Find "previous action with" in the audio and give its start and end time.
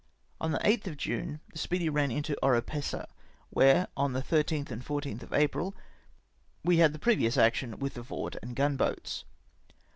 6.97-7.93